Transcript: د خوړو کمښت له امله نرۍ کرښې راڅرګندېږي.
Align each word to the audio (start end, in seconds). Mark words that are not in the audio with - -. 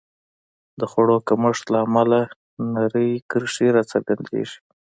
د 0.79 0.81
خوړو 0.91 1.17
کمښت 1.27 1.65
له 1.73 1.79
امله 1.85 2.19
نرۍ 2.73 3.11
کرښې 3.29 3.67
راڅرګندېږي. 3.75 4.57